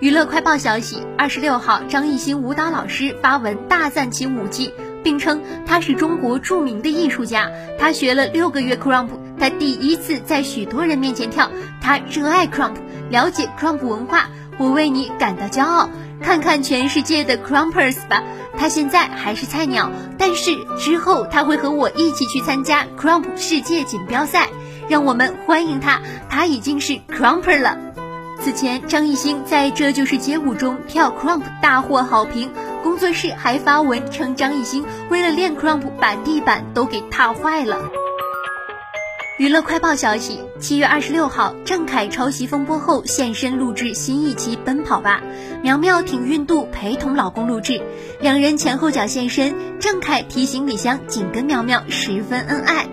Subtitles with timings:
[0.00, 4.72] 娱乐快报消息：二十六号，张艺兴舞蹈老师发文大赞其舞技，
[5.04, 7.50] 并称他是中国著名的艺术家。
[7.78, 9.08] 他学了六个月 crump，
[9.38, 11.50] 他第一次在许多人面前跳。
[11.82, 12.76] 他热爱 crump，
[13.10, 14.30] 了解 crump 文化。
[14.56, 15.90] 我为你感到骄傲。
[16.22, 18.22] 看看全世界的 crumpers 吧。
[18.56, 24.48] 他现在还是菜鸟，但是之后他会和我一起去参加 crump 世界锦标赛。
[24.88, 27.78] 让我们欢迎他，他已经是 crumper 了。
[28.40, 32.50] 此前，张艺兴在这就是街舞中跳 crump 大获好评，
[32.82, 37.78] 工作室还发文称张艺兴为了练 crump 把地板都给踏坏了。
[39.38, 45.20] 娱乐快报消息：七月二十六号，郑恺抄袭风波后现身录制新一期《奔跑吧》，
[45.62, 47.82] 苗苗挺孕肚陪同老公录制，
[48.20, 52.86] 两人前后脚现身，郑恺提行李箱紧跟苗苗，十分恩爱。